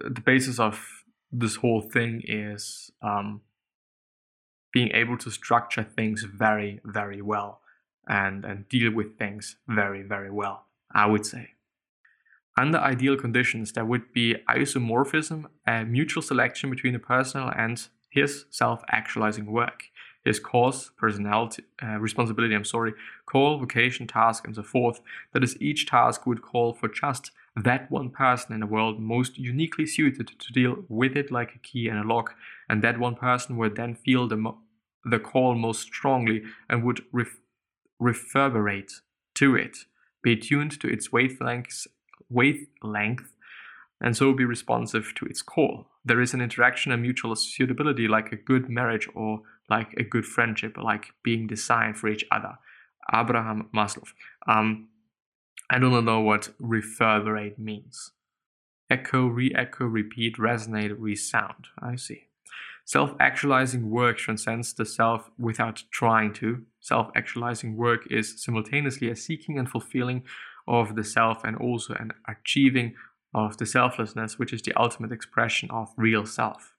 the 0.09 0.21
basis 0.23 0.59
of 0.59 1.04
this 1.39 1.58
whole 1.58 1.82
thing 1.82 2.22
is 2.25 2.92
um, 3.01 3.42
being 4.72 4.92
able 4.94 5.18
to 5.18 5.30
structure 5.32 5.84
things 5.84 6.24
very, 6.24 6.80
very 6.84 7.22
well. 7.22 7.62
and, 8.08 8.46
and 8.46 8.70
deal 8.70 8.92
with 8.92 9.18
things 9.18 9.58
very, 9.68 10.04
very 10.04 10.32
well, 10.32 10.65
I 10.94 11.06
would 11.08 11.25
say. 11.25 11.51
Under 12.58 12.77
ideal 12.77 13.18
conditions, 13.18 13.72
there 13.74 13.86
would 13.86 14.13
be 14.13 14.36
isomorphism, 14.48 15.46
a 15.68 15.84
mutual 15.84 16.22
selection 16.22 16.70
between 16.70 16.94
the 16.94 17.00
personal 17.00 17.51
and 17.56 17.88
his 18.10 18.46
self 18.50 18.84
actualizing 18.89 19.48
work, 19.51 19.86
his 20.24 20.39
cause, 20.39 20.92
personality, 20.98 21.63
uh, 21.84 21.98
responsibility, 22.00 22.56
I'm 22.56 22.63
sorry, 22.63 22.94
call, 23.25 23.58
vocation, 23.60 24.08
task, 24.08 24.46
and 24.46 24.56
so 24.56 24.63
forth. 24.63 25.01
That 25.34 25.44
is, 25.44 25.60
each 25.62 25.86
task 25.86 26.25
would 26.25 26.42
call 26.42 26.74
for 26.74 26.88
just 26.88 27.32
that 27.55 27.89
one 27.89 28.09
person 28.09 28.53
in 28.53 28.59
the 28.59 28.65
world 28.65 29.00
most 29.00 29.38
uniquely 29.38 29.85
suited 29.85 30.27
to 30.27 30.53
deal 30.53 30.83
with 30.89 31.15
it 31.15 31.31
like 31.31 31.55
a 31.55 31.59
key 31.59 31.88
and 31.88 32.00
a 32.00 32.07
lock, 32.07 32.35
and 32.69 32.83
that 32.83 33.00
one 33.00 33.15
person 33.15 33.55
would 33.57 33.75
then 33.75 33.95
feel 33.95 34.27
the, 34.27 34.53
the 35.05 35.19
call 35.19 35.55
most 35.55 35.81
strongly 35.81 36.43
and 36.69 36.83
would 36.83 37.03
reverberate 38.00 38.91
to 39.35 39.55
it, 39.55 39.77
be 40.21 40.35
tuned 40.35 40.79
to 40.81 40.88
its 40.88 41.09
wavelengths, 41.09 41.88
wavelength, 42.29 43.31
and 44.01 44.17
so 44.17 44.33
be 44.33 44.43
responsive 44.43 45.13
to 45.15 45.25
its 45.25 45.41
call. 45.41 45.88
There 46.03 46.21
is 46.21 46.33
an 46.33 46.41
interaction 46.41 46.91
and 46.91 47.01
mutual 47.01 47.35
suitability 47.35 48.07
like 48.07 48.31
a 48.31 48.35
good 48.35 48.69
marriage 48.69 49.07
or 49.15 49.41
like 49.69 49.93
a 49.93 50.03
good 50.03 50.25
friendship, 50.25 50.77
like 50.77 51.13
being 51.24 51.47
designed 51.47 51.97
for 51.97 52.09
each 52.09 52.25
other. 52.31 52.57
Abraham 53.13 53.69
Maslow. 53.74 54.03
Um, 54.47 54.89
I 55.69 55.79
don't 55.79 56.05
know 56.05 56.22
what 56.22 56.50
reverberate 56.60 57.57
means. 57.57 58.12
Echo, 58.89 59.25
re 59.25 59.51
echo, 59.55 59.86
repeat, 59.86 60.38
resonate, 60.38 60.95
resound. 60.98 61.67
I 61.79 61.95
see. 61.95 62.27
Self 62.84 63.15
actualizing 63.19 63.89
work 63.89 64.17
transcends 64.17 64.74
the 64.74 64.86
self 64.86 65.31
without 65.39 65.84
trying 65.89 66.34
to. 66.34 66.65
Self 66.79 67.10
actualizing 67.15 67.75
work 67.75 68.05
is 68.12 68.39
simultaneously 68.41 69.10
a 69.10 69.15
seeking 69.15 69.57
and 69.57 69.67
fulfilling 69.67 70.24
of 70.67 70.95
the 70.95 71.03
self 71.03 71.43
and 71.43 71.57
also 71.57 71.95
an 71.95 72.12
achieving 72.27 72.93
of 73.34 73.57
the 73.57 73.65
selflessness, 73.65 74.38
which 74.38 74.53
is 74.53 74.62
the 74.62 74.74
ultimate 74.75 75.12
expression 75.12 75.69
of 75.72 75.93
real 75.98 76.27
self. 76.27 76.74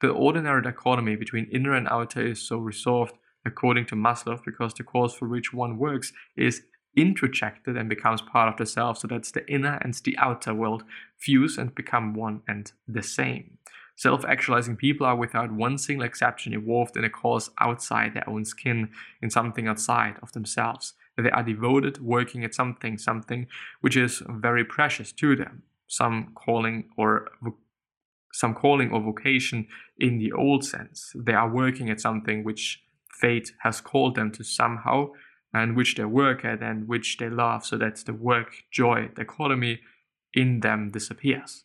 The 0.00 0.08
ordinary 0.08 0.62
dichotomy 0.62 1.14
between 1.14 1.48
inner 1.52 1.74
and 1.74 1.86
outer 1.88 2.26
is 2.26 2.42
so 2.42 2.58
resolved 2.58 3.14
according 3.46 3.86
to 3.86 3.94
Maslow 3.94 4.42
because 4.44 4.74
the 4.74 4.82
cause 4.82 5.14
for 5.14 5.28
which 5.28 5.52
one 5.52 5.78
works 5.78 6.12
is 6.36 6.62
introjected 6.96 7.78
and 7.78 7.88
becomes 7.88 8.20
part 8.20 8.48
of 8.48 8.56
the 8.56 8.66
self 8.66 8.98
so 8.98 9.08
that 9.08 9.24
the 9.32 9.46
inner 9.50 9.78
and 9.82 9.94
the 10.04 10.16
outer 10.18 10.54
world 10.54 10.84
fuse 11.16 11.58
and 11.58 11.74
become 11.74 12.14
one 12.14 12.42
and 12.46 12.72
the 12.86 13.02
same. 13.02 13.58
Self 13.96 14.24
actualizing 14.24 14.76
people 14.76 15.06
are 15.06 15.16
without 15.16 15.52
one 15.52 15.78
single 15.78 16.06
exception 16.06 16.54
involved 16.54 16.96
in 16.96 17.04
a 17.04 17.10
cause 17.10 17.50
outside 17.60 18.14
their 18.14 18.28
own 18.28 18.44
skin, 18.44 18.90
in 19.20 19.30
something 19.30 19.68
outside 19.68 20.16
of 20.22 20.32
themselves. 20.32 20.94
They 21.16 21.30
are 21.30 21.42
devoted, 21.42 22.00
working 22.00 22.42
at 22.42 22.54
something, 22.54 22.96
something 22.96 23.46
which 23.80 23.96
is 23.96 24.22
very 24.28 24.64
precious 24.64 25.12
to 25.12 25.36
them. 25.36 25.62
Some 25.86 26.32
calling 26.34 26.84
or 26.96 27.28
some 28.32 28.54
calling 28.54 28.90
or 28.90 29.00
vocation 29.02 29.68
in 29.98 30.18
the 30.18 30.32
old 30.32 30.64
sense. 30.64 31.12
They 31.14 31.34
are 31.34 31.48
working 31.48 31.90
at 31.90 32.00
something 32.00 32.44
which 32.44 32.82
fate 33.20 33.52
has 33.58 33.82
called 33.82 34.14
them 34.14 34.32
to 34.32 34.42
somehow 34.42 35.10
and 35.52 35.76
which 35.76 35.96
they 35.96 36.04
work 36.04 36.44
at 36.44 36.62
and 36.62 36.88
which 36.88 37.18
they 37.18 37.28
love, 37.28 37.64
so 37.64 37.76
that 37.78 37.96
the 37.96 38.12
work, 38.12 38.64
joy, 38.70 39.10
the 39.14 39.22
economy 39.22 39.80
in 40.34 40.60
them 40.60 40.90
disappears. 40.90 41.64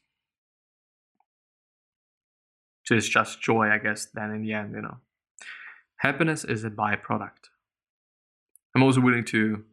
So 2.85 2.95
it's 2.95 3.09
just 3.09 3.41
joy, 3.41 3.69
I 3.69 3.79
guess, 3.79 4.05
then 4.05 4.31
in 4.31 4.43
the 4.43 4.53
end, 4.53 4.73
you 4.73 4.81
know. 4.81 4.97
Happiness 5.97 6.43
is 6.43 6.63
a 6.63 6.69
byproduct. 6.69 7.49
I'm 8.75 8.83
also 8.83 9.01
willing 9.01 9.25
to 9.25 9.63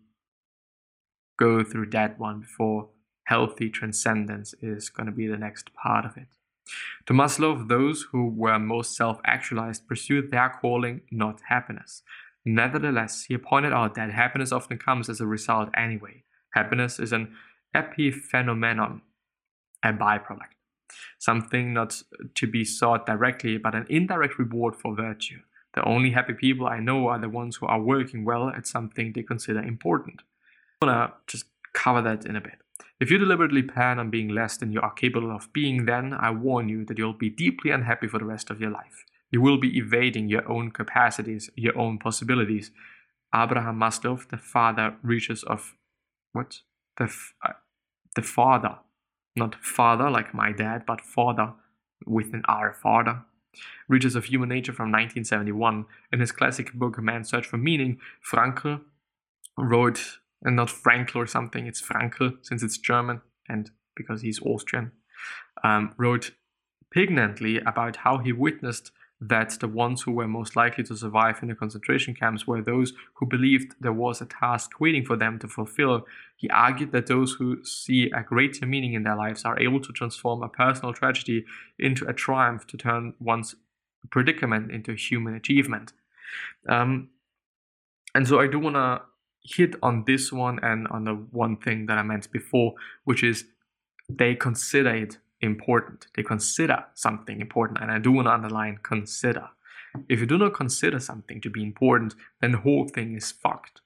go 1.39 1.63
through 1.63 1.91
that 1.91 2.19
one 2.19 2.41
before 2.41 2.89
healthy 3.25 3.69
transcendence 3.69 4.55
is 4.61 4.89
going 4.89 5.07
to 5.07 5.13
be 5.13 5.27
the 5.27 5.37
next 5.37 5.75
part 5.75 6.05
of 6.05 6.17
it. 6.17 6.29
To 7.07 7.13
Maslow, 7.13 7.69
those 7.69 8.07
who 8.11 8.29
were 8.29 8.59
most 8.59 8.97
self 8.97 9.21
actualized 9.25 9.87
pursued 9.87 10.31
their 10.31 10.49
calling, 10.49 11.03
not 11.11 11.41
happiness. 11.49 12.03
Nevertheless, 12.45 13.25
he 13.29 13.39
pointed 13.39 13.73
out 13.73 13.95
that 13.95 14.13
happiness 14.13 14.53
often 14.53 14.79
comes 14.79 15.09
as 15.09 15.21
a 15.21 15.27
result 15.27 15.71
anyway. 15.77 16.25
Happiness 16.51 16.99
is 16.99 17.13
an 17.13 17.35
epiphenomenon, 17.75 19.01
a 19.83 19.93
byproduct, 19.93 20.55
something 21.19 21.73
not 21.73 22.03
to 22.35 22.47
be 22.47 22.65
sought 22.65 23.07
directly, 23.07 23.57
but 23.57 23.75
an 23.75 23.87
indirect 23.89 24.39
reward 24.39 24.77
for 24.77 24.95
virtue. 24.95 25.41
The 25.73 25.85
only 25.85 26.11
happy 26.11 26.35
people 26.35 26.67
I 26.67 26.79
know 26.79 27.09
are 27.09 27.19
the 27.19 27.29
ones 27.29 27.57
who 27.57 27.67
are 27.67 27.81
working 27.81 28.25
well 28.25 28.49
at 28.49 28.67
something 28.67 29.13
they 29.13 29.23
consider 29.23 29.61
important. 29.61 30.23
I 30.81 30.87
wanna 30.87 31.15
just 31.27 31.47
cover 31.73 32.03
that 32.03 32.27
in 32.27 32.37
a 32.37 32.41
bit. 32.41 32.61
If 33.01 33.11
you 33.11 33.19
deliberately 33.19 33.63
plan 33.63 33.99
on 33.99 34.11
being 34.11 34.29
less 34.29 34.57
than 34.57 34.71
you 34.71 34.81
are 34.81 34.93
capable 34.93 35.35
of 35.35 35.53
being, 35.53 35.87
then 35.87 36.15
I 36.15 36.31
warn 36.31 36.69
you 36.69 36.85
that 36.85 36.97
you'll 36.97 37.13
be 37.13 37.31
deeply 37.31 37.73
unhappy 37.73 38.07
for 38.07 38.19
the 38.19 38.25
rest 38.25 38.51
of 38.51 38.61
your 38.61 38.71
life. 38.71 39.05
You 39.35 39.41
will 39.41 39.59
be 39.59 39.77
evading 39.77 40.29
your 40.29 40.49
own 40.49 40.71
capacities, 40.71 41.51
your 41.57 41.77
own 41.77 41.99
possibilities. 41.99 42.71
Abraham 43.35 43.81
Maslow, 43.81 44.17
the 44.29 44.37
father 44.37 44.95
reaches 45.03 45.43
of 45.43 45.75
what? 46.33 46.61
The, 46.99 47.13
uh, 47.45 47.55
the 48.15 48.23
father, 48.23 48.77
not 49.35 49.57
father 49.57 50.09
like 50.09 50.35
my 50.35 50.53
dad, 50.53 50.85
but 50.87 51.01
father 51.01 51.55
with 52.07 52.33
an 52.33 52.43
R, 52.47 52.73
father. 52.81 53.25
Reaches 53.89 54.15
of 54.15 54.27
Human 54.27 54.51
Nature 54.51 54.73
from 54.73 54.93
1971. 54.93 55.87
In 56.13 56.21
his 56.21 56.31
classic 56.31 56.73
book 56.73 57.01
Man's 57.01 57.29
Search 57.29 57.49
for 57.49 57.57
Meaning, 57.57 57.99
Frankl 58.25 58.83
wrote, 59.59 60.19
and 60.45 60.55
not 60.55 60.69
Frankl 60.69 61.17
or 61.17 61.27
something, 61.27 61.67
it's 61.67 61.83
Frankl 61.83 62.37
since 62.43 62.63
it's 62.63 62.79
German 62.79 63.21
and 63.49 63.73
because 63.97 64.23
he's 64.23 64.41
Austrian, 64.43 64.93
um, 65.65 65.93
wrote 65.99 66.31
pignantly 66.93 67.59
about 67.59 67.97
how 67.97 68.19
he 68.19 68.33
witnessed 68.33 68.93
that 69.21 69.59
the 69.61 69.69
ones 69.69 70.03
who 70.03 70.13
were 70.13 70.29
most 70.29 70.57
likely 70.57 70.85
to 70.85 70.97
survive 70.97 71.39
in 71.41 71.49
the 71.49 71.55
concentration 71.55 72.15
camps 72.15 72.47
were 72.47 72.61
those 72.61 72.93
who 73.15 73.27
believed 73.27 73.75
there 73.81 73.93
was 73.93 74.21
a 74.21 74.27
task 74.27 74.81
waiting 74.81 75.05
for 75.05 75.17
them 75.17 75.39
to 75.39 75.49
fulfill. 75.49 76.07
He 76.37 76.49
argued 76.51 76.93
that 76.93 77.07
those 77.07 77.33
who 77.33 77.65
see 77.65 78.11
a 78.11 78.23
greater 78.23 78.67
meaning 78.67 78.93
in 78.93 79.05
their 79.05 79.17
lives 79.17 79.45
are 79.45 79.59
able 79.59 79.81
to 79.81 79.93
transform 79.93 80.43
a 80.43 80.49
personal 80.49 80.93
tragedy 80.93 81.45
into 81.79 82.07
a 82.07 82.13
triumph 82.13 82.67
to 82.69 82.77
turn 82.77 83.15
one's 83.19 83.55
predicament 84.11 84.71
into 84.71 84.93
a 84.93 84.97
human 84.97 85.35
achievement. 85.35 85.93
Um, 86.69 87.11
and 88.15 88.29
so 88.29 88.41
I 88.41 88.47
do 88.47 88.59
want 88.59 88.77
to 88.77 89.03
hit 89.45 89.75
on 89.83 90.05
this 90.07 90.33
one 90.33 90.59
and 90.63 90.89
on 90.89 91.05
the 91.05 91.15
one 91.15 91.57
thing 91.57 91.87
that 91.87 91.99
I 91.99 92.03
meant 92.03 92.31
before, 92.31 92.75
which 93.05 93.23
is 93.23 93.45
they 94.09 94.35
consider 94.35 94.95
it 94.95 95.19
important. 95.45 96.07
They 96.15 96.23
consider 96.23 96.85
something 96.95 97.41
important. 97.41 97.81
And 97.81 97.91
I 97.91 97.99
do 97.99 98.11
want 98.13 98.27
to 98.27 98.33
underline 98.33 98.79
consider. 98.83 99.51
If 100.09 100.19
you 100.21 100.27
do 100.27 100.39
not 100.39 100.55
consider 100.55 100.99
something 100.99 101.41
to 101.41 101.51
be 101.51 101.63
important, 101.63 102.15
then 102.41 102.53
the 102.53 102.59
whole 102.59 102.89
thing 102.89 103.15
is 103.15 103.31
fucked. 103.31 103.81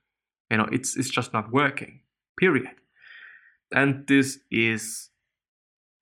You 0.50 0.56
know, 0.56 0.68
it's 0.72 0.96
it's 0.96 1.10
just 1.10 1.32
not 1.32 1.52
working. 1.52 2.00
Period. 2.38 2.70
And 3.74 4.06
this 4.06 4.38
is 4.50 5.10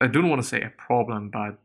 I 0.01 0.07
don't 0.07 0.29
want 0.29 0.43
to 0.43 0.49
say 0.49 0.61
a 0.61 0.71
problem, 0.71 1.31
but 1.31 1.59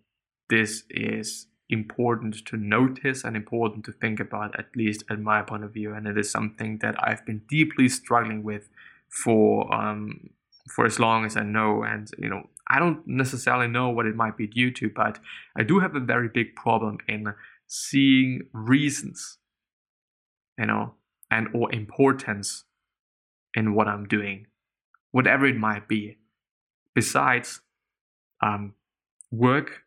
this 0.50 0.84
is 0.90 1.48
important 1.70 2.46
to 2.46 2.58
notice 2.58 3.24
and 3.24 3.36
important 3.36 3.86
to 3.86 3.92
think 3.92 4.20
about, 4.20 4.58
at 4.60 4.76
least 4.76 5.04
at 5.10 5.20
my 5.20 5.42
point 5.42 5.64
of 5.64 5.74
view. 5.74 5.94
And 5.94 6.08
it 6.08 6.18
is 6.18 6.30
something 6.32 6.80
that 6.80 6.96
I've 7.00 7.26
been 7.26 7.42
deeply 7.48 7.90
struggling 7.90 8.44
with 8.44 8.70
for 9.10 9.74
um, 9.74 10.32
for 10.70 10.86
as 10.86 11.00
long 11.00 11.26
as 11.26 11.38
I 11.38 11.44
know. 11.44 11.84
And 11.84 12.10
you 12.18 12.30
know, 12.30 12.50
I 12.72 12.80
don't 12.80 13.06
necessarily 13.06 13.68
know 13.68 13.90
what 13.90 14.06
it 14.06 14.16
might 14.16 14.38
be 14.38 14.48
due 14.48 14.72
to, 14.72 14.90
but 14.90 15.20
I 15.58 15.64
do 15.64 15.80
have 15.80 15.94
a 15.94 16.00
very 16.00 16.30
big 16.30 16.56
problem 16.56 17.00
in 17.06 17.34
seeing 17.68 18.44
reasons, 18.54 19.40
you 20.58 20.68
know, 20.68 20.94
and 21.30 21.50
or 21.54 21.74
importance 21.74 22.64
in 23.54 23.76
what 23.76 23.90
I'm 23.90 24.08
doing, 24.08 24.48
whatever 25.12 25.46
it 25.46 25.58
might 25.58 25.90
be. 25.90 26.20
Besides 26.96 27.60
um, 28.42 28.74
work, 29.32 29.84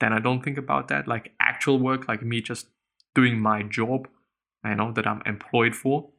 then 0.00 0.12
I 0.12 0.18
don't 0.18 0.42
think 0.42 0.58
about 0.58 0.88
that. 0.88 1.08
Like 1.08 1.32
actual 1.40 1.78
work, 1.78 2.08
like 2.08 2.22
me 2.22 2.42
just 2.42 2.66
doing 3.14 3.40
my 3.40 3.62
job, 3.62 4.06
you 4.62 4.74
know 4.74 4.92
that 4.92 5.06
I'm 5.06 5.22
employed 5.24 5.74
for, 5.74 6.10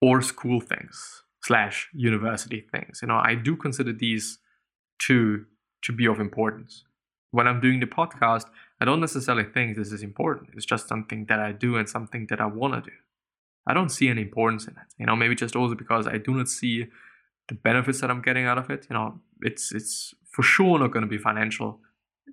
or 0.00 0.22
school 0.22 0.60
things 0.60 1.22
slash 1.48 1.88
university 1.94 2.60
things. 2.72 3.00
You 3.02 3.08
know, 3.08 3.20
I 3.30 3.34
do 3.34 3.56
consider 3.56 3.92
these 3.92 4.38
two 4.98 5.46
to 5.82 5.92
be 5.92 6.06
of 6.06 6.20
importance. 6.20 6.84
When 7.30 7.46
I'm 7.48 7.60
doing 7.60 7.80
the 7.80 7.86
podcast, 7.86 8.44
I 8.80 8.84
don't 8.84 9.00
necessarily 9.00 9.44
think 9.44 9.76
this 9.76 9.90
is 9.90 10.02
important. 10.02 10.50
It's 10.54 10.66
just 10.66 10.88
something 10.88 11.24
that 11.30 11.40
I 11.40 11.52
do 11.52 11.76
and 11.76 11.88
something 11.88 12.26
that 12.28 12.40
I 12.40 12.46
want 12.46 12.74
to 12.74 12.90
do. 12.90 12.96
I 13.66 13.72
don't 13.74 13.88
see 13.88 14.08
any 14.08 14.22
importance 14.22 14.66
in 14.66 14.74
it. 14.74 14.88
You 14.98 15.06
know, 15.06 15.16
maybe 15.16 15.34
just 15.34 15.56
also 15.56 15.74
because 15.74 16.06
I 16.06 16.18
do 16.18 16.32
not 16.34 16.48
see 16.48 16.86
the 17.48 17.54
benefits 17.54 18.00
that 18.00 18.10
I'm 18.10 18.22
getting 18.22 18.46
out 18.46 18.58
of 18.58 18.70
it. 18.70 18.86
You 18.88 18.94
know, 18.94 19.20
it's 19.40 19.72
it's 19.72 20.14
for 20.30 20.42
sure 20.42 20.78
not 20.78 20.92
going 20.92 21.06
to 21.08 21.14
be 21.16 21.18
financial. 21.18 21.80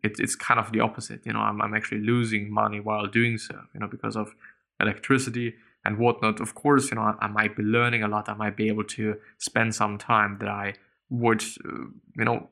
It's 0.04 0.20
it's 0.20 0.36
kind 0.36 0.60
of 0.60 0.72
the 0.74 0.82
opposite. 0.82 1.26
You 1.26 1.34
know, 1.34 1.40
I'm 1.40 1.62
I'm 1.62 1.74
actually 1.74 2.02
losing 2.02 2.54
money 2.54 2.80
while 2.80 3.08
doing 3.08 3.38
so. 3.38 3.56
You 3.74 3.80
know, 3.80 3.88
because 3.88 4.16
of 4.16 4.36
electricity 4.80 5.56
and 5.86 5.98
whatnot. 5.98 6.40
Of 6.42 6.56
course, 6.56 6.90
you 6.90 6.96
know, 6.96 7.16
I, 7.20 7.28
might 7.28 7.56
be 7.56 7.64
learning 7.64 8.04
a 8.04 8.08
lot. 8.08 8.28
I 8.28 8.34
might 8.34 8.58
be 8.58 8.68
able 8.68 8.84
to 8.86 9.18
spend 9.38 9.76
some 9.76 9.98
time 9.98 10.38
that 10.40 10.50
I 10.50 10.74
would, 11.10 11.44
uh, 11.64 11.86
you 12.18 12.26
know, 12.26 12.50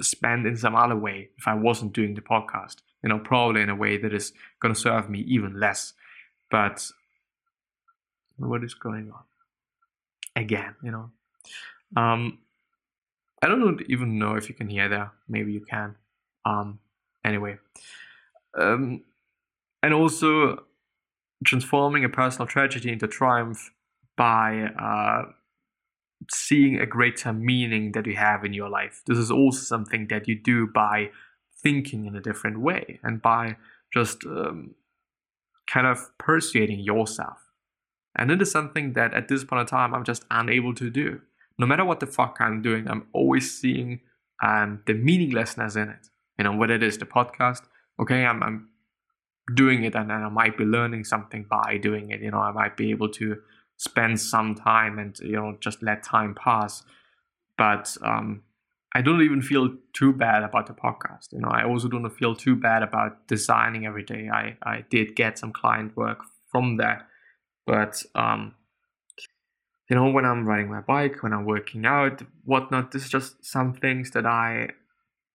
spend 0.00 0.46
in 0.46 0.56
some 0.56 0.74
other 0.74 0.96
way 0.96 1.30
if 1.38 1.46
I 1.46 1.54
wasn't 1.54 1.92
doing 1.92 2.14
the 2.14 2.20
podcast. 2.20 2.76
You 3.02 3.08
know, 3.08 3.18
probably 3.18 3.62
in 3.62 3.70
a 3.70 3.76
way 3.76 3.96
that 3.96 4.12
is 4.12 4.32
going 4.60 4.74
to 4.74 4.80
serve 4.80 5.08
me 5.08 5.20
even 5.20 5.58
less. 5.58 5.94
But 6.50 6.90
what 8.36 8.64
is 8.64 8.74
going 8.74 9.10
on? 9.10 9.22
Again, 10.34 10.74
you 10.82 10.90
know. 10.90 11.10
Um, 11.96 12.38
I 13.42 13.48
don't 13.48 13.82
even 13.88 14.18
know 14.18 14.34
if 14.34 14.48
you 14.48 14.54
can 14.54 14.68
hear 14.68 14.88
that. 14.88 15.10
Maybe 15.28 15.52
you 15.52 15.60
can. 15.60 15.96
Um, 16.44 16.78
anyway. 17.24 17.58
Um, 18.58 19.02
and 19.82 19.94
also 19.94 20.64
transforming 21.44 22.04
a 22.04 22.08
personal 22.08 22.46
tragedy 22.46 22.90
into 22.90 23.06
triumph 23.06 23.70
by 24.16 24.70
uh, 24.78 25.30
seeing 26.30 26.78
a 26.78 26.86
greater 26.86 27.32
meaning 27.32 27.92
that 27.92 28.06
you 28.06 28.16
have 28.16 28.44
in 28.44 28.52
your 28.52 28.68
life. 28.68 29.02
This 29.06 29.18
is 29.18 29.30
also 29.30 29.60
something 29.60 30.08
that 30.08 30.28
you 30.28 30.38
do 30.38 30.66
by 30.66 31.10
thinking 31.62 32.06
in 32.06 32.16
a 32.16 32.20
different 32.20 32.60
way 32.60 32.98
and 33.02 33.22
by 33.22 33.56
just 33.92 34.24
um, 34.24 34.74
kind 35.70 35.86
of 35.86 36.16
persuading 36.18 36.80
yourself. 36.80 37.38
And 38.16 38.30
it 38.30 38.42
is 38.42 38.50
something 38.50 38.92
that 38.92 39.14
at 39.14 39.28
this 39.28 39.44
point 39.44 39.60
in 39.60 39.66
time 39.66 39.94
I'm 39.94 40.04
just 40.04 40.24
unable 40.30 40.74
to 40.74 40.90
do. 40.90 41.20
No 41.58 41.66
matter 41.66 41.84
what 41.84 42.00
the 42.00 42.06
fuck 42.06 42.38
I'm 42.40 42.62
doing, 42.62 42.88
I'm 42.88 43.06
always 43.12 43.58
seeing 43.58 44.00
um, 44.42 44.82
the 44.86 44.94
meaninglessness 44.94 45.76
in 45.76 45.88
it. 45.88 46.08
You 46.38 46.44
know, 46.44 46.56
whether 46.56 46.74
it 46.74 46.82
is 46.82 46.98
the 46.98 47.06
podcast, 47.06 47.62
okay, 48.00 48.24
I'm, 48.24 48.42
I'm 48.42 48.68
doing 49.54 49.84
it 49.84 49.94
and, 49.94 50.12
I 50.12 50.28
might 50.28 50.56
be 50.56 50.64
learning 50.64 51.04
something 51.04 51.46
by 51.48 51.78
doing 51.78 52.10
it. 52.10 52.20
You 52.20 52.30
know, 52.30 52.40
I 52.40 52.52
might 52.52 52.76
be 52.76 52.90
able 52.90 53.08
to 53.10 53.36
spend 53.76 54.20
some 54.20 54.54
time 54.54 54.98
and 54.98 55.18
you 55.20 55.32
know 55.32 55.56
just 55.60 55.82
let 55.82 56.02
time 56.02 56.34
pass. 56.34 56.82
But 57.58 57.96
um, 58.02 58.42
i 58.94 59.00
don't 59.00 59.22
even 59.22 59.40
feel 59.40 59.74
too 59.94 60.12
bad 60.12 60.42
about 60.42 60.66
the 60.66 60.74
podcast 60.74 61.32
you 61.32 61.40
know 61.40 61.48
i 61.48 61.64
also 61.64 61.88
don't 61.88 62.08
feel 62.10 62.34
too 62.34 62.54
bad 62.54 62.82
about 62.82 63.26
designing 63.26 63.86
every 63.86 64.02
day. 64.02 64.28
I 64.32 64.56
i 64.62 64.84
did 64.90 65.16
get 65.16 65.38
some 65.38 65.52
client 65.52 65.96
work 65.96 66.20
from 66.50 66.76
that. 66.76 67.06
But 67.66 68.02
um, 68.14 68.54
you 69.88 69.96
know 69.96 70.10
when 70.10 70.24
i'm 70.24 70.46
riding 70.46 70.70
my 70.70 70.80
bike 70.80 71.22
when 71.22 71.32
i'm 71.32 71.44
working 71.44 71.84
out 71.84 72.22
whatnot 72.44 72.92
this 72.92 73.04
is 73.04 73.10
just 73.10 73.44
some 73.44 73.74
things 73.74 74.12
that 74.12 74.24
i 74.24 74.68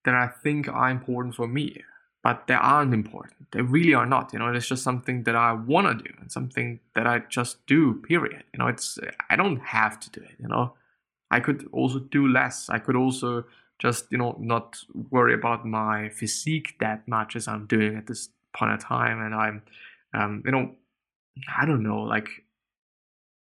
that 0.03 0.15
i 0.15 0.27
think 0.43 0.67
are 0.67 0.89
important 0.89 1.35
for 1.35 1.47
me 1.47 1.83
but 2.27 2.45
they 2.47 2.55
aren't 2.55 2.93
important. 2.93 3.51
They 3.53 3.61
really 3.61 3.93
are 3.93 4.05
not. 4.05 4.33
You 4.33 4.39
know, 4.39 4.49
it's 4.51 4.67
just 4.67 4.83
something 4.83 5.23
that 5.23 5.37
I 5.37 5.53
want 5.53 5.87
to 5.87 6.03
do 6.03 6.13
and 6.19 6.29
something 6.29 6.81
that 6.93 7.07
I 7.07 7.19
just 7.19 7.65
do. 7.67 8.01
Period. 8.05 8.43
You 8.51 8.59
know, 8.59 8.67
it's 8.67 8.99
I 9.29 9.37
don't 9.37 9.61
have 9.61 9.97
to 10.01 10.09
do 10.09 10.19
it. 10.19 10.35
You 10.37 10.49
know, 10.49 10.73
I 11.31 11.39
could 11.39 11.69
also 11.71 11.99
do 11.99 12.27
less. 12.27 12.69
I 12.69 12.79
could 12.79 12.97
also 12.97 13.45
just 13.79 14.11
you 14.11 14.17
know 14.17 14.35
not 14.41 14.77
worry 15.09 15.33
about 15.33 15.65
my 15.65 16.09
physique 16.09 16.75
that 16.81 17.07
much 17.07 17.37
as 17.37 17.47
I'm 17.47 17.65
doing 17.65 17.95
at 17.95 18.07
this 18.07 18.27
point 18.53 18.73
of 18.73 18.83
time, 18.83 19.21
and 19.21 19.33
I'm, 19.33 19.61
um, 20.13 20.43
you 20.43 20.51
know, 20.51 20.71
I 21.57 21.65
don't 21.65 21.81
know. 21.81 22.01
Like 22.01 22.43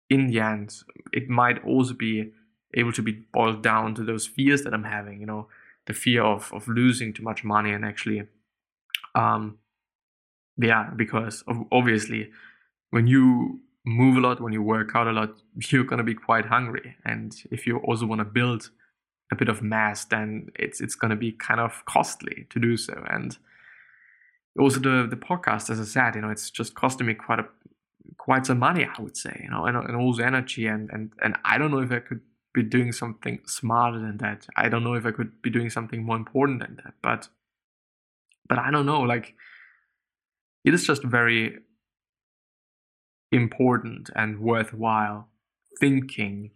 in 0.08 0.28
the 0.28 0.38
end, 0.38 0.72
it 1.12 1.28
might 1.28 1.64
also 1.64 1.94
be 1.94 2.30
able 2.74 2.92
to 2.92 3.02
be 3.02 3.24
boiled 3.32 3.60
down 3.60 3.96
to 3.96 4.04
those 4.04 4.24
fears 4.24 4.62
that 4.62 4.72
I'm 4.72 4.84
having. 4.84 5.18
You 5.18 5.26
know, 5.26 5.48
the 5.86 5.94
fear 5.94 6.22
of 6.22 6.52
of 6.52 6.68
losing 6.68 7.12
too 7.12 7.24
much 7.24 7.42
money 7.42 7.72
and 7.72 7.84
actually 7.84 8.28
um, 9.18 9.58
yeah, 10.56 10.90
because 10.96 11.44
obviously, 11.72 12.30
when 12.90 13.06
you 13.06 13.60
move 13.84 14.16
a 14.16 14.20
lot, 14.20 14.40
when 14.40 14.52
you 14.52 14.62
work 14.62 14.90
out 14.94 15.08
a 15.08 15.12
lot, 15.12 15.30
you're 15.70 15.84
gonna 15.84 16.04
be 16.04 16.14
quite 16.14 16.46
hungry, 16.46 16.96
and 17.04 17.34
if 17.50 17.66
you 17.66 17.78
also 17.78 18.06
want 18.06 18.20
to 18.20 18.24
build 18.24 18.70
a 19.32 19.36
bit 19.36 19.48
of 19.48 19.60
mass, 19.60 20.04
then 20.04 20.48
it's 20.54 20.80
it's 20.80 20.94
gonna 20.94 21.16
be 21.16 21.32
kind 21.32 21.60
of 21.60 21.84
costly 21.84 22.46
to 22.50 22.58
do 22.60 22.76
so. 22.76 23.04
And 23.10 23.36
also 24.58 24.78
the 24.80 25.06
the 25.08 25.16
podcast, 25.16 25.68
as 25.70 25.80
I 25.80 25.84
said, 25.84 26.14
you 26.14 26.20
know, 26.20 26.30
it's 26.30 26.50
just 26.50 26.74
costing 26.74 27.06
me 27.06 27.14
quite 27.14 27.40
a 27.40 27.46
quite 28.16 28.46
some 28.46 28.58
money, 28.58 28.84
I 28.84 29.02
would 29.02 29.16
say, 29.16 29.40
you 29.42 29.50
know, 29.50 29.66
and, 29.66 29.76
and 29.76 29.96
also 29.96 30.22
energy, 30.22 30.66
and 30.66 30.90
and 30.92 31.12
and 31.22 31.36
I 31.44 31.58
don't 31.58 31.70
know 31.70 31.80
if 31.80 31.90
I 31.90 31.98
could 31.98 32.20
be 32.54 32.62
doing 32.62 32.92
something 32.92 33.40
smarter 33.46 33.98
than 33.98 34.18
that. 34.18 34.46
I 34.56 34.68
don't 34.68 34.84
know 34.84 34.94
if 34.94 35.06
I 35.06 35.10
could 35.10 35.42
be 35.42 35.50
doing 35.50 35.70
something 35.70 36.04
more 36.04 36.16
important 36.16 36.60
than 36.60 36.76
that, 36.84 36.94
but 37.02 37.28
but 38.48 38.58
I 38.58 38.70
don't 38.70 38.86
know, 38.86 39.00
like 39.00 39.34
it 40.64 40.74
is 40.74 40.86
just 40.86 41.02
very 41.02 41.58
important 43.30 44.10
and 44.14 44.40
worthwhile 44.40 45.28
thinking 45.80 46.50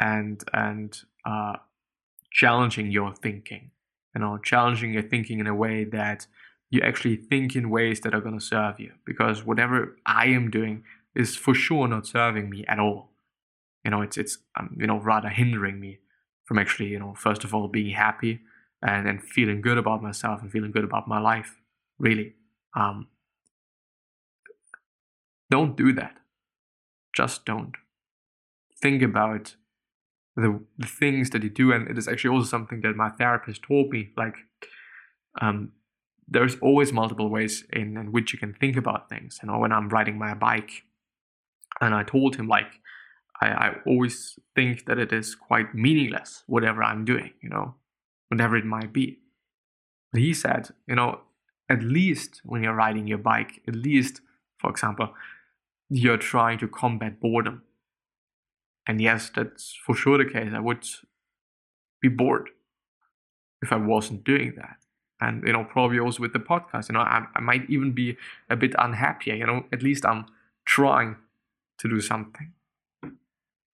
and 0.00 0.42
and 0.52 0.98
uh, 1.24 1.56
challenging 2.32 2.90
your 2.90 3.14
thinking 3.14 3.70
you 4.14 4.20
know 4.20 4.38
challenging 4.38 4.92
your 4.92 5.02
thinking 5.02 5.38
in 5.38 5.46
a 5.46 5.54
way 5.54 5.84
that 5.84 6.26
you 6.70 6.80
actually 6.80 7.16
think 7.16 7.54
in 7.54 7.68
ways 7.68 8.00
that 8.00 8.14
are 8.14 8.20
going 8.20 8.38
to 8.38 8.44
serve 8.44 8.80
you 8.80 8.92
because 9.04 9.44
whatever 9.44 9.96
i 10.06 10.26
am 10.26 10.50
doing 10.50 10.82
is 11.18 11.36
for 11.36 11.52
sure 11.52 11.88
not 11.88 12.06
serving 12.06 12.48
me 12.48 12.64
at 12.68 12.78
all. 12.78 13.10
You 13.84 13.90
know 13.90 14.02
it's 14.02 14.16
it's 14.16 14.38
um, 14.58 14.76
you 14.78 14.86
know 14.86 14.98
rather 14.98 15.28
hindering 15.28 15.80
me 15.80 15.98
from 16.44 16.58
actually 16.58 16.88
you 16.88 16.98
know 16.98 17.14
first 17.14 17.44
of 17.44 17.54
all 17.54 17.68
being 17.68 17.94
happy 17.94 18.40
and, 18.82 19.08
and 19.08 19.22
feeling 19.22 19.60
good 19.60 19.78
about 19.78 20.02
myself 20.02 20.40
and 20.42 20.50
feeling 20.50 20.70
good 20.70 20.84
about 20.84 21.08
my 21.08 21.18
life, 21.18 21.60
really. 21.98 22.34
Um, 22.74 23.08
don't 25.50 25.76
do 25.76 25.92
that. 25.94 26.18
Just 27.14 27.44
don't. 27.44 27.74
Think 28.80 29.02
about 29.02 29.56
the, 30.36 30.60
the 30.76 30.86
things 30.86 31.30
that 31.30 31.42
you 31.42 31.50
do, 31.50 31.72
and 31.72 31.88
it 31.88 31.98
is 31.98 32.06
actually 32.06 32.30
also 32.30 32.46
something 32.46 32.80
that 32.82 32.94
my 32.94 33.10
therapist 33.10 33.62
told 33.62 33.90
me. 33.90 34.10
Like, 34.16 34.36
um, 35.40 35.72
there's 36.28 36.56
always 36.60 36.92
multiple 36.92 37.30
ways 37.30 37.64
in, 37.72 37.96
in 37.96 38.12
which 38.12 38.32
you 38.32 38.38
can 38.38 38.54
think 38.54 38.76
about 38.76 39.08
things. 39.08 39.40
You 39.42 39.50
know, 39.50 39.58
when 39.58 39.72
I'm 39.72 39.88
riding 39.88 40.18
my 40.18 40.34
bike, 40.34 40.82
and 41.80 41.94
I 41.94 42.02
told 42.02 42.36
him 42.36 42.46
like, 42.46 42.80
I, 43.40 43.48
I 43.48 43.74
always 43.86 44.38
think 44.54 44.86
that 44.86 44.98
it 44.98 45.12
is 45.12 45.34
quite 45.34 45.74
meaningless 45.74 46.44
whatever 46.46 46.82
I'm 46.82 47.04
doing. 47.04 47.32
You 47.42 47.48
know, 47.48 47.74
whatever 48.28 48.56
it 48.56 48.64
might 48.64 48.92
be. 48.92 49.18
But 50.12 50.20
he 50.22 50.32
said, 50.34 50.70
you 50.86 50.94
know, 50.94 51.20
at 51.68 51.82
least 51.82 52.40
when 52.44 52.62
you're 52.62 52.74
riding 52.74 53.06
your 53.06 53.18
bike, 53.18 53.60
at 53.68 53.76
least, 53.76 54.20
for 54.58 54.70
example, 54.70 55.14
you're 55.90 56.16
trying 56.16 56.58
to 56.58 56.68
combat 56.68 57.20
boredom. 57.20 57.62
And 58.86 59.00
yes, 59.00 59.30
that's 59.34 59.76
for 59.84 59.94
sure 59.94 60.18
the 60.18 60.24
case. 60.24 60.52
I 60.54 60.60
would 60.60 60.86
be 62.00 62.08
bored 62.08 62.50
if 63.60 63.72
I 63.72 63.76
wasn't 63.76 64.24
doing 64.24 64.54
that. 64.56 64.76
And, 65.20 65.42
you 65.46 65.52
know, 65.52 65.64
probably 65.64 65.98
also 65.98 66.22
with 66.22 66.32
the 66.32 66.38
podcast, 66.38 66.88
you 66.88 66.94
know, 66.94 67.00
I, 67.00 67.26
I 67.34 67.40
might 67.40 67.68
even 67.68 67.92
be 67.92 68.16
a 68.48 68.56
bit 68.56 68.74
unhappy. 68.78 69.32
You 69.32 69.46
know, 69.46 69.64
at 69.72 69.82
least 69.82 70.06
I'm 70.06 70.26
trying 70.64 71.16
to 71.78 71.88
do 71.88 72.00
something. 72.00 72.52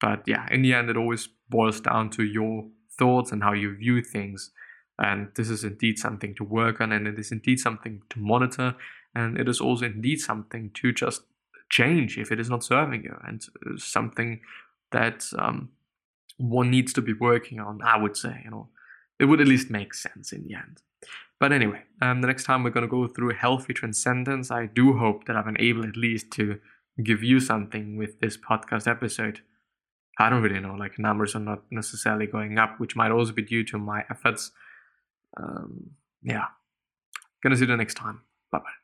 But 0.01 0.23
yeah, 0.27 0.49
in 0.51 0.63
the 0.63 0.75
end, 0.75 0.91
it 0.91 0.97
always 0.97 1.29
boils 1.49 1.81
down 1.81 2.11
to 2.11 2.25
your 2.25 2.67
thoughts 2.99 3.33
and 3.33 3.43
how 3.43 3.53
you 3.53 3.75
view 3.77 4.03
things. 4.03 4.51
And 4.99 5.29
this 5.35 5.51
is 5.51 5.65
indeed 5.65 5.99
something 5.99 6.35
to 6.37 6.45
work 6.45 6.81
on, 6.81 6.93
and 6.93 7.09
it 7.09 7.19
is 7.19 7.33
indeed 7.33 7.59
something 7.59 8.03
to 8.11 8.19
monitor, 8.21 8.77
and 9.15 9.39
it 9.39 9.49
is 9.49 9.61
also 9.61 9.87
indeed 9.87 10.21
something 10.21 10.71
to 10.75 10.93
just 10.93 11.23
change 11.69 12.17
if 12.19 12.31
it 12.31 12.39
is 12.39 12.49
not 12.49 12.63
serving 12.63 13.03
you, 13.03 13.17
and 13.27 13.45
something 13.77 14.41
that 14.93 15.27
um, 15.39 15.71
one 16.37 16.71
needs 16.71 16.93
to 16.93 17.03
be 17.03 17.13
working 17.13 17.59
on. 17.59 17.81
I 17.83 17.97
would 17.97 18.17
say, 18.17 18.43
you 18.45 18.51
know, 18.51 18.69
it 19.19 19.25
would 19.25 19.41
at 19.41 19.49
least 19.49 19.71
make 19.71 19.95
sense 19.95 20.33
in 20.33 20.45
the 20.47 20.55
end. 20.55 20.83
But 21.41 21.53
anyway, 21.53 21.83
um, 22.01 22.21
the 22.21 22.29
next 22.29 22.45
time 22.45 22.63
we're 22.63 22.71
going 22.71 22.87
to 22.87 22.89
go 22.89 23.09
through 23.09 23.35
healthy 23.35 23.73
transcendence, 23.73 24.51
I 24.51 24.67
do 24.67 24.97
hope 24.97 25.25
that 25.25 25.37
I've 25.37 25.45
been 25.45 25.61
able 25.61 25.85
at 25.85 25.97
least 25.97 26.31
to 26.33 26.61
give 27.03 27.25
you 27.25 27.41
something 27.41 27.97
with 27.97 28.21
this 28.21 28.37
podcast 28.37 28.89
episode. 28.89 29.41
I 30.19 30.31
don't 30.31 30.43
really 30.43 30.61
know. 30.61 30.75
Like 30.75 30.99
numbers 30.99 31.35
are 31.35 31.41
not 31.41 31.63
necessarily 31.71 32.27
going 32.27 32.59
up, 32.59 32.79
which 32.79 32.97
might 32.97 33.11
also 33.11 33.33
be 33.33 33.43
due 33.43 33.65
to 33.65 33.79
my 33.79 34.05
efforts. 34.11 34.53
Um, 35.37 35.91
yeah. 36.23 36.47
Gonna 37.43 37.57
see 37.57 37.63
you 37.63 37.67
the 37.67 37.77
next 37.77 37.95
time. 37.95 38.23
Bye 38.51 38.59
bye. 38.59 38.84